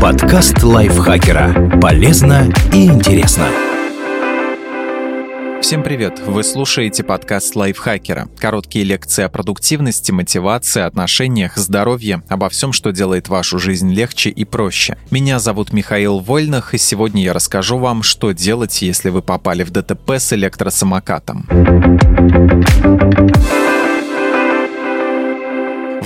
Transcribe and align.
Подкаст 0.00 0.62
лайфхакера. 0.62 1.78
Полезно 1.80 2.52
и 2.72 2.86
интересно. 2.86 3.46
Всем 5.62 5.82
привет! 5.82 6.20
Вы 6.26 6.42
слушаете 6.42 7.02
подкаст 7.02 7.56
лайфхакера. 7.56 8.28
Короткие 8.38 8.84
лекции 8.84 9.24
о 9.24 9.28
продуктивности, 9.28 10.12
мотивации, 10.12 10.82
отношениях, 10.82 11.56
здоровье, 11.56 12.22
обо 12.28 12.48
всем, 12.50 12.72
что 12.72 12.92
делает 12.92 13.28
вашу 13.28 13.58
жизнь 13.58 13.90
легче 13.92 14.28
и 14.30 14.44
проще. 14.44 14.98
Меня 15.10 15.38
зовут 15.38 15.72
Михаил 15.72 16.18
Вольных, 16.18 16.74
и 16.74 16.78
сегодня 16.78 17.22
я 17.22 17.32
расскажу 17.32 17.78
вам, 17.78 18.02
что 18.02 18.32
делать, 18.32 18.82
если 18.82 19.08
вы 19.08 19.22
попали 19.22 19.62
в 19.62 19.70
ДТП 19.70 20.10
с 20.12 20.32
электросамокатом. 20.32 21.46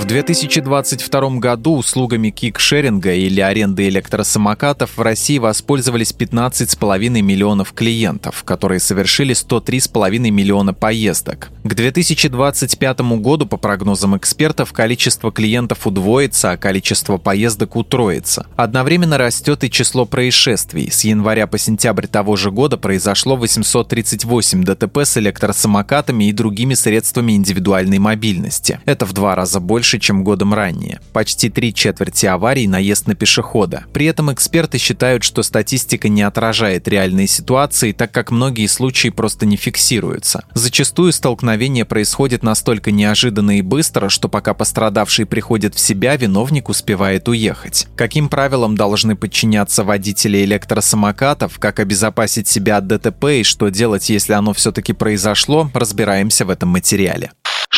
В 0.05 0.07
2022 0.07 1.39
году 1.39 1.77
услугами 1.77 2.29
кикшеринга 2.29 3.15
или 3.15 3.41
аренды 3.41 3.87
электросамокатов 3.87 4.97
в 4.97 5.01
России 5.01 5.39
воспользовались 5.39 6.13
15,5 6.15 7.09
миллионов 7.23 7.73
клиентов, 7.73 8.43
которые 8.43 8.79
совершили 8.79 9.33
103,5 9.33 10.29
миллиона 10.29 10.75
поездок. 10.75 11.49
К 11.63 11.73
2025 11.73 12.99
году, 13.17 13.47
по 13.47 13.57
прогнозам 13.57 14.15
экспертов, 14.15 14.73
количество 14.73 15.31
клиентов 15.31 15.87
удвоится, 15.87 16.51
а 16.51 16.57
количество 16.57 17.17
поездок 17.17 17.75
утроится. 17.75 18.45
Одновременно 18.55 19.17
растет 19.17 19.63
и 19.63 19.71
число 19.71 20.05
происшествий. 20.05 20.91
С 20.91 21.03
января 21.03 21.47
по 21.47 21.57
сентябрь 21.57 22.05
того 22.05 22.35
же 22.35 22.51
года 22.51 22.77
произошло 22.77 23.37
838 23.37 24.63
ДТП 24.65 24.99
с 24.99 25.17
электросамокатами 25.17 26.25
и 26.25 26.31
другими 26.31 26.75
средствами 26.75 27.31
индивидуальной 27.31 27.97
мобильности. 27.97 28.79
Это 28.85 29.07
в 29.07 29.13
два 29.13 29.33
раза 29.33 29.59
больше 29.59 29.94
больше, 29.95 29.99
чем 29.99 30.23
годом 30.23 30.53
ранее. 30.53 30.99
Почти 31.13 31.49
три 31.49 31.73
четверти 31.73 32.25
аварий– 32.25 32.67
наезд 32.75 33.07
на 33.07 33.15
пешехода. 33.15 33.85
При 33.93 34.05
этом 34.05 34.31
эксперты 34.31 34.77
считают, 34.77 35.23
что 35.23 35.43
статистика 35.43 36.09
не 36.09 36.23
отражает 36.23 36.87
реальные 36.87 37.27
ситуации, 37.27 37.91
так 37.91 38.11
как 38.11 38.31
многие 38.31 38.67
случаи 38.67 39.09
просто 39.09 39.45
не 39.45 39.57
фиксируются. 39.57 40.43
Зачастую 40.53 41.11
столкновение 41.11 41.85
происходит 41.85 42.43
настолько 42.43 42.91
неожиданно 42.91 43.57
и 43.57 43.61
быстро, 43.61 44.09
что 44.09 44.29
пока 44.29 44.53
пострадавший 44.53 45.25
приходит 45.25 45.75
в 45.75 45.79
себя, 45.79 46.15
виновник 46.17 46.69
успевает 46.69 47.27
уехать. 47.27 47.87
Каким 47.95 48.29
правилам 48.29 48.75
должны 48.75 49.15
подчиняться 49.15 49.83
водители 49.83 50.43
электросамокатов, 50.45 51.59
как 51.59 51.79
обезопасить 51.79 52.47
себя 52.47 52.77
от 52.77 52.87
ДТП 52.87 53.25
и 53.39 53.43
что 53.43 53.69
делать, 53.69 54.09
если 54.09 54.33
оно 54.33 54.53
все-таки 54.53 54.93
произошло, 54.93 55.69
разбираемся 55.73 56.45
в 56.45 56.49
этом 56.49 56.69
материале 56.69 57.31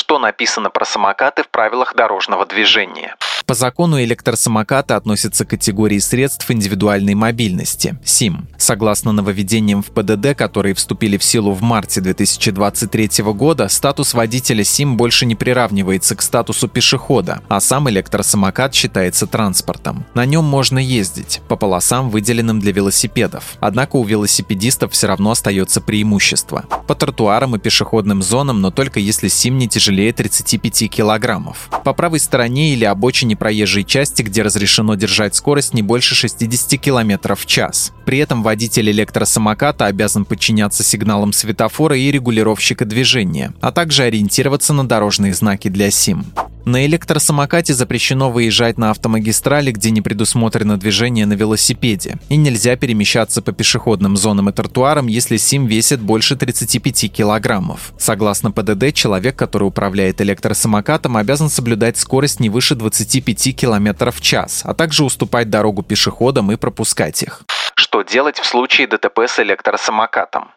что 0.07 0.19
написано 0.19 0.69
про 0.69 0.85
самокаты 0.85 1.43
в 1.43 1.49
правилах 1.49 1.93
дорожного 1.93 2.45
движения. 2.45 3.17
По 3.47 3.53
закону 3.53 4.03
электросамокаты 4.03 4.93
относятся 4.93 5.45
к 5.45 5.51
категории 5.51 5.99
средств 5.99 6.51
индивидуальной 6.51 7.13
мобильности– 7.13 7.97
СИМ. 8.03 8.49
Согласно 8.57 9.13
нововведениям 9.13 9.81
в 9.81 9.91
ПДД, 9.91 10.35
которые 10.35 10.75
вступили 10.75 11.15
в 11.15 11.23
силу 11.23 11.53
в 11.53 11.61
марте 11.61 12.01
2023 12.01 13.23
года, 13.23 13.69
статус 13.69 14.13
водителя 14.13 14.65
СИМ 14.65 14.97
больше 14.97 15.25
не 15.25 15.35
приравнивается 15.35 16.17
к 16.17 16.23
статусу 16.23 16.67
пешехода, 16.67 17.41
а 17.47 17.61
сам 17.61 17.89
электросамокат 17.89 18.75
считается 18.75 19.27
транспортом. 19.27 20.05
На 20.13 20.25
нем 20.25 20.43
можно 20.43 20.77
ездить 20.77 21.39
по 21.47 21.55
полосам, 21.55 22.09
выделенным 22.09 22.59
для 22.59 22.73
велосипедов. 22.73 23.55
Однако 23.61 23.95
у 23.95 24.03
велосипедистов 24.03 24.91
все 24.91 25.07
равно 25.07 25.31
остается 25.31 25.79
преимущество. 25.79 26.65
По 26.85 26.95
тротуарам 26.95 27.55
и 27.55 27.59
пешеходным 27.59 28.21
зонам, 28.21 28.59
но 28.59 28.71
только 28.71 28.99
если 28.99 29.29
СИМ 29.29 29.57
не 29.57 29.69
тяжелее 29.69 30.11
35 30.11 30.91
килограммов. 30.91 31.69
По 31.85 31.93
правой 31.93 32.19
стороне 32.19 32.73
или 32.73 32.83
обочине 32.83 33.36
проезжей 33.37 33.83
части, 33.83 34.21
где 34.21 34.41
разрешено 34.41 34.95
держать 34.95 35.35
скорость 35.35 35.73
не 35.73 35.81
больше 35.81 36.15
60 36.15 36.79
км 36.81 37.35
в 37.35 37.45
час. 37.45 37.93
При 38.05 38.19
этом 38.19 38.43
водитель 38.43 38.89
электросамоката 38.91 39.85
обязан 39.85 40.25
подчиняться 40.25 40.83
сигналам 40.83 41.33
светофора 41.33 41.97
и 41.97 42.11
регулировщика 42.11 42.85
движения, 42.85 43.53
а 43.61 43.71
также 43.71 44.03
ориентироваться 44.03 44.73
на 44.73 44.87
дорожные 44.87 45.33
знаки 45.33 45.67
для 45.69 45.91
СИМ. 45.91 46.25
На 46.67 46.85
электросамокате 46.85 47.73
запрещено 47.73 48.29
выезжать 48.29 48.77
на 48.77 48.91
автомагистрали, 48.91 49.71
где 49.71 49.89
не 49.89 50.01
предусмотрено 50.01 50.77
движение 50.77 51.25
на 51.25 51.31
велосипеде, 51.31 52.17
и 52.27 52.35
нельзя 52.35 52.75
перемещаться 52.75 53.41
по 53.41 53.53
пешеходным 53.53 54.17
зонам 54.17 54.49
и 54.49 54.51
тротуарам, 54.51 55.07
если 55.07 55.37
СИМ 55.37 55.65
весит 55.67 56.01
больше 56.01 56.35
35 56.35 57.09
килограммов. 57.09 57.93
Согласно 57.97 58.51
ПДД, 58.51 58.93
человек, 58.93 59.37
который 59.37 59.63
управляет 59.63 60.19
электросамокатом, 60.19 61.15
обязан 61.15 61.49
соблюдать 61.49 61.95
скорость 61.95 62.41
не 62.41 62.49
выше 62.49 62.75
25 62.75 63.55
км 63.55 64.11
в 64.11 64.19
час, 64.19 64.63
а 64.65 64.73
также 64.73 65.05
уступать 65.05 65.49
дорогу 65.49 65.83
пешеходам 65.83 66.51
и 66.51 66.57
пропускать 66.57 67.23
их. 67.23 67.43
Что 67.75 68.01
делать 68.01 68.39
в 68.39 68.45
случае 68.45 68.87
ДТП 68.87 69.19
с 69.19 69.39
электросамокатом? 69.39 70.49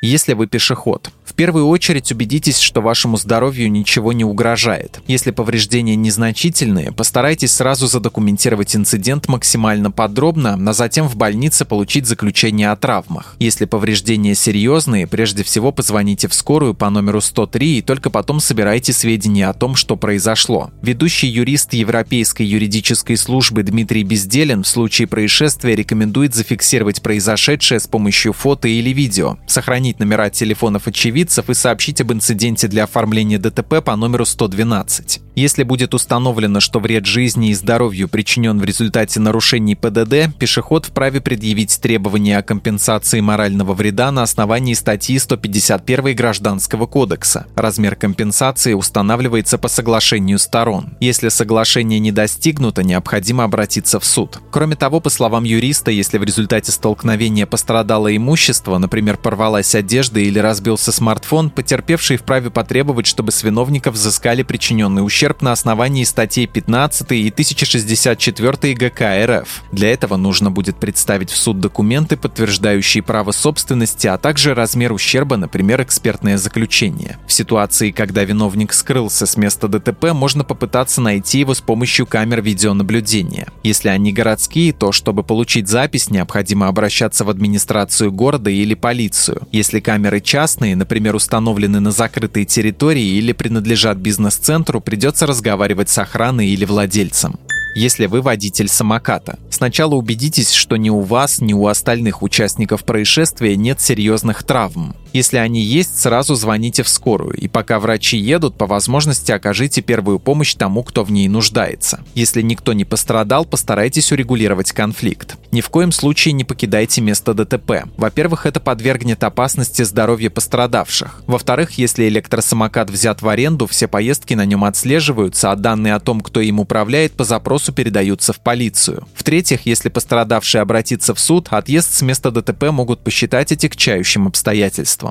Если 0.00 0.32
вы 0.32 0.46
пешеход, 0.46 1.10
в 1.32 1.34
первую 1.34 1.66
очередь 1.68 2.12
убедитесь, 2.12 2.58
что 2.58 2.82
вашему 2.82 3.16
здоровью 3.16 3.72
ничего 3.72 4.12
не 4.12 4.22
угрожает. 4.22 5.00
Если 5.06 5.30
повреждения 5.30 5.96
незначительные, 5.96 6.92
постарайтесь 6.92 7.52
сразу 7.52 7.86
задокументировать 7.86 8.76
инцидент 8.76 9.28
максимально 9.28 9.90
подробно, 9.90 10.60
а 10.62 10.72
затем 10.74 11.08
в 11.08 11.16
больнице 11.16 11.64
получить 11.64 12.06
заключение 12.06 12.70
о 12.70 12.76
травмах. 12.76 13.36
Если 13.38 13.64
повреждения 13.64 14.34
серьезные, 14.34 15.06
прежде 15.06 15.42
всего 15.42 15.72
позвоните 15.72 16.28
в 16.28 16.34
скорую 16.34 16.74
по 16.74 16.90
номеру 16.90 17.22
103 17.22 17.78
и 17.78 17.82
только 17.82 18.10
потом 18.10 18.38
собирайте 18.38 18.92
сведения 18.92 19.48
о 19.48 19.54
том, 19.54 19.74
что 19.74 19.96
произошло. 19.96 20.70
Ведущий 20.82 21.28
юрист 21.28 21.72
Европейской 21.72 22.42
юридической 22.42 23.16
службы 23.16 23.62
Дмитрий 23.62 24.04
Безделин 24.04 24.64
в 24.64 24.68
случае 24.68 25.08
происшествия 25.08 25.74
рекомендует 25.74 26.34
зафиксировать 26.34 27.00
произошедшее 27.00 27.80
с 27.80 27.86
помощью 27.86 28.34
фото 28.34 28.68
или 28.68 28.90
видео, 28.90 29.38
сохранить 29.46 29.98
номера 29.98 30.28
телефонов 30.28 30.86
очевидцев 30.86 31.21
очевидцев 31.22 31.50
и 31.50 31.54
сообщить 31.54 32.00
об 32.00 32.12
инциденте 32.12 32.68
для 32.68 32.84
оформления 32.84 33.38
ДТП 33.38 33.82
по 33.84 33.96
номеру 33.96 34.24
112. 34.24 35.20
Если 35.34 35.62
будет 35.62 35.94
установлено, 35.94 36.60
что 36.60 36.78
вред 36.78 37.06
жизни 37.06 37.50
и 37.50 37.54
здоровью 37.54 38.08
причинен 38.08 38.58
в 38.58 38.64
результате 38.64 39.18
нарушений 39.18 39.74
ПДД, 39.74 40.36
пешеход 40.38 40.86
вправе 40.86 41.20
предъявить 41.20 41.80
требования 41.80 42.36
о 42.36 42.42
компенсации 42.42 43.20
морального 43.20 43.72
вреда 43.72 44.10
на 44.12 44.22
основании 44.22 44.74
статьи 44.74 45.18
151 45.18 46.14
Гражданского 46.14 46.86
кодекса. 46.86 47.46
Размер 47.56 47.96
компенсации 47.96 48.74
устанавливается 48.74 49.56
по 49.56 49.68
соглашению 49.68 50.38
сторон. 50.38 50.90
Если 51.00 51.30
соглашение 51.30 51.98
не 51.98 52.12
достигнуто, 52.12 52.82
необходимо 52.82 53.44
обратиться 53.44 54.00
в 54.00 54.04
суд. 54.04 54.38
Кроме 54.50 54.76
того, 54.76 55.00
по 55.00 55.08
словам 55.08 55.44
юриста, 55.44 55.90
если 55.90 56.18
в 56.18 56.24
результате 56.24 56.72
столкновения 56.72 57.46
пострадало 57.46 58.14
имущество, 58.14 58.76
например, 58.76 59.16
порвалась 59.16 59.74
одежда 59.74 60.20
или 60.20 60.38
разбился 60.38 60.92
смартфон, 60.92 61.11
смартфон, 61.12 61.50
потерпевший 61.50 62.16
вправе 62.16 62.48
потребовать, 62.48 63.06
чтобы 63.06 63.32
с 63.32 63.42
виновников 63.42 63.94
взыскали 63.94 64.42
причиненный 64.42 65.04
ущерб 65.04 65.42
на 65.42 65.52
основании 65.52 66.04
статей 66.04 66.46
15 66.46 67.12
и 67.12 67.28
1064 67.28 68.74
ГК 68.74 69.26
РФ. 69.26 69.62
Для 69.72 69.92
этого 69.92 70.16
нужно 70.16 70.50
будет 70.50 70.78
представить 70.78 71.30
в 71.30 71.36
суд 71.36 71.60
документы, 71.60 72.16
подтверждающие 72.16 73.02
право 73.02 73.32
собственности, 73.32 74.06
а 74.06 74.16
также 74.16 74.54
размер 74.54 74.92
ущерба, 74.92 75.36
например, 75.36 75.82
экспертное 75.82 76.38
заключение. 76.38 77.18
В 77.26 77.32
ситуации, 77.34 77.90
когда 77.90 78.24
виновник 78.24 78.72
скрылся 78.72 79.26
с 79.26 79.36
места 79.36 79.68
ДТП, 79.68 80.12
можно 80.14 80.44
попытаться 80.44 81.02
найти 81.02 81.40
его 81.40 81.52
с 81.52 81.60
помощью 81.60 82.06
камер 82.06 82.40
видеонаблюдения. 82.40 83.48
Если 83.62 83.90
они 83.90 84.14
городские, 84.14 84.72
то 84.72 84.92
чтобы 84.92 85.24
получить 85.24 85.68
запись, 85.68 86.08
необходимо 86.08 86.68
обращаться 86.68 87.26
в 87.26 87.28
администрацию 87.28 88.10
города 88.10 88.48
или 88.48 88.72
полицию. 88.72 89.42
Если 89.52 89.80
камеры 89.80 90.22
частные, 90.22 90.74
например, 90.74 90.91
например, 90.92 91.16
установлены 91.16 91.80
на 91.80 91.90
закрытой 91.90 92.44
территории 92.44 93.16
или 93.16 93.32
принадлежат 93.32 93.96
бизнес-центру, 93.96 94.78
придется 94.78 95.26
разговаривать 95.26 95.88
с 95.88 95.96
охраной 95.96 96.48
или 96.48 96.66
владельцем 96.66 97.38
если 97.74 98.04
вы 98.04 98.20
водитель 98.20 98.68
самоката. 98.68 99.38
Сначала 99.48 99.94
убедитесь, 99.94 100.52
что 100.52 100.76
ни 100.76 100.90
у 100.90 101.00
вас, 101.00 101.40
ни 101.40 101.54
у 101.54 101.68
остальных 101.68 102.22
участников 102.22 102.84
происшествия 102.84 103.56
нет 103.56 103.80
серьезных 103.80 104.42
травм. 104.42 104.94
Если 105.12 105.36
они 105.36 105.60
есть, 105.60 105.98
сразу 105.98 106.34
звоните 106.34 106.82
в 106.82 106.88
скорую, 106.88 107.34
и 107.36 107.48
пока 107.48 107.78
врачи 107.78 108.16
едут, 108.16 108.56
по 108.56 108.66
возможности 108.66 109.30
окажите 109.30 109.82
первую 109.82 110.18
помощь 110.18 110.54
тому, 110.54 110.82
кто 110.82 111.04
в 111.04 111.12
ней 111.12 111.28
нуждается. 111.28 112.00
Если 112.14 112.40
никто 112.40 112.72
не 112.72 112.84
пострадал, 112.84 113.44
постарайтесь 113.44 114.10
урегулировать 114.10 114.72
конфликт. 114.72 115.36
Ни 115.50 115.60
в 115.60 115.68
коем 115.68 115.92
случае 115.92 116.32
не 116.32 116.44
покидайте 116.44 117.02
место 117.02 117.34
ДТП. 117.34 117.84
Во-первых, 117.96 118.46
это 118.46 118.58
подвергнет 118.58 119.22
опасности 119.22 119.82
здоровья 119.82 120.30
пострадавших. 120.30 121.22
Во-вторых, 121.26 121.72
если 121.72 122.08
электросамокат 122.08 122.88
взят 122.88 123.20
в 123.20 123.28
аренду, 123.28 123.66
все 123.66 123.88
поездки 123.88 124.32
на 124.32 124.46
нем 124.46 124.64
отслеживаются, 124.64 125.52
а 125.52 125.56
данные 125.56 125.94
о 125.94 126.00
том, 126.00 126.22
кто 126.22 126.40
им 126.40 126.58
управляет, 126.58 127.12
по 127.12 127.24
запросу 127.24 127.72
передаются 127.72 128.32
в 128.32 128.40
полицию. 128.40 129.06
В-третьих, 129.14 129.66
если 129.66 129.90
пострадавший 129.90 130.62
обратится 130.62 131.14
в 131.14 131.20
суд, 131.20 131.48
отъезд 131.50 131.92
с 131.92 132.02
места 132.02 132.30
ДТП 132.30 132.70
могут 132.70 133.00
посчитать 133.00 133.52
отягчающим 133.52 134.26
обстоятельством. 134.26 135.01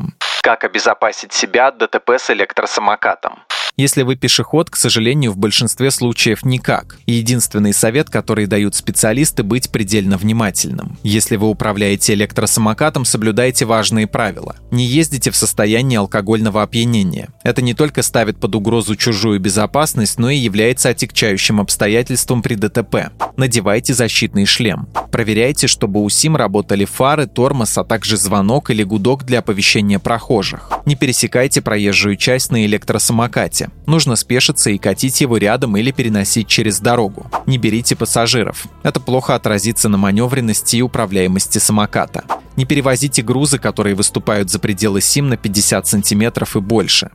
Как 0.42 0.64
обезопасить 0.64 1.34
себя 1.34 1.68
от 1.68 1.78
ДТП 1.78 2.12
с 2.12 2.30
электросамокатом? 2.30 3.40
Если 3.82 4.04
вы 4.04 4.16
пешеход, 4.16 4.70
к 4.70 4.76
сожалению, 4.76 5.32
в 5.32 5.38
большинстве 5.38 5.90
случаев 5.90 6.46
никак. 6.46 7.00
Единственный 7.08 7.74
совет, 7.74 8.12
который 8.12 8.46
дают 8.46 8.76
специалисты, 8.76 9.42
быть 9.42 9.72
предельно 9.72 10.18
внимательным. 10.18 11.00
Если 11.02 11.36
вы 11.36 11.48
управляете 11.48 12.14
электросамокатом, 12.14 13.06
соблюдайте 13.06 13.66
важные 13.66 14.06
правила. 14.06 14.56
Не 14.70 14.86
ездите 14.86 15.32
в 15.32 15.36
состоянии 15.36 15.98
алкогольного 15.98 16.62
опьянения. 16.62 17.30
Это 17.44 17.64
не 17.64 17.74
только 17.74 18.04
ставит 18.04 18.38
под 18.38 18.54
угрозу 18.54 18.96
чужую 18.96 19.40
безопасность, 19.40 20.20
но 20.20 20.30
и 20.30 20.38
является 20.38 20.90
отягчающим 20.90 21.60
обстоятельством 21.60 22.44
при 22.44 22.54
ДТП. 22.54 23.10
Надевайте 23.36 23.96
защитный 23.96 24.46
шлем. 24.46 24.90
Проверяйте, 25.12 25.66
чтобы 25.66 26.04
у 26.04 26.10
СИМ 26.10 26.36
работали 26.36 26.86
фары, 26.86 27.26
тормоз, 27.26 27.76
а 27.80 27.84
также 27.84 28.16
звонок 28.16 28.70
или 28.70 28.84
гудок 28.84 29.26
для 29.26 29.40
оповещения 29.40 29.98
прохожих. 29.98 30.70
Не 30.86 30.96
пересекайте 30.96 31.64
проезжую 31.64 32.16
часть 32.16 32.52
на 32.52 32.64
электросамокате. 32.64 33.71
Нужно 33.86 34.16
спешиться 34.16 34.70
и 34.70 34.78
катить 34.78 35.22
его 35.22 35.38
рядом 35.38 35.76
или 35.76 35.92
переносить 35.92 36.48
через 36.48 36.80
дорогу. 36.80 37.26
Не 37.46 37.58
берите 37.58 37.96
пассажиров. 37.96 38.66
Это 38.84 39.00
плохо 39.00 39.36
отразится 39.36 39.90
на 39.90 39.98
маневренности 39.98 40.78
и 40.78 40.82
управляемости 40.82 41.58
самоката. 41.58 42.24
Не 42.56 42.66
перевозите 42.66 43.22
грузы, 43.22 43.58
которые 43.58 43.96
выступают 43.96 44.50
за 44.50 44.60
пределы 44.60 45.02
СИМ 45.02 45.30
на 45.30 45.38
50 45.38 45.88
сантиметров 45.88 46.56
и 46.56 46.60
больше. 46.60 47.10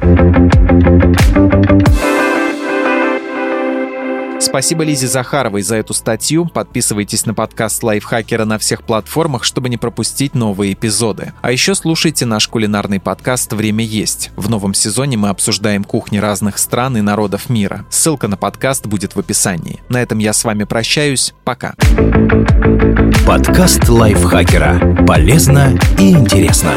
Спасибо 4.56 4.84
Лизе 4.84 5.06
Захаровой 5.06 5.60
за 5.60 5.76
эту 5.76 5.92
статью. 5.92 6.46
Подписывайтесь 6.46 7.26
на 7.26 7.34
подкаст 7.34 7.82
Лайфхакера 7.82 8.46
на 8.46 8.58
всех 8.58 8.84
платформах, 8.84 9.44
чтобы 9.44 9.68
не 9.68 9.76
пропустить 9.76 10.34
новые 10.34 10.72
эпизоды. 10.72 11.34
А 11.42 11.52
еще 11.52 11.74
слушайте 11.74 12.24
наш 12.24 12.48
кулинарный 12.48 12.98
подкаст 12.98 13.52
«Время 13.52 13.84
есть». 13.84 14.30
В 14.34 14.48
новом 14.48 14.72
сезоне 14.72 15.18
мы 15.18 15.28
обсуждаем 15.28 15.84
кухни 15.84 16.16
разных 16.16 16.56
стран 16.56 16.96
и 16.96 17.02
народов 17.02 17.50
мира. 17.50 17.84
Ссылка 17.90 18.28
на 18.28 18.38
подкаст 18.38 18.86
будет 18.86 19.14
в 19.14 19.18
описании. 19.18 19.82
На 19.90 20.00
этом 20.00 20.20
я 20.20 20.32
с 20.32 20.42
вами 20.42 20.64
прощаюсь. 20.64 21.34
Пока. 21.44 21.74
Подкаст 23.26 23.86
Лайфхакера. 23.90 25.04
Полезно 25.06 25.78
и 25.98 26.12
интересно. 26.12 26.72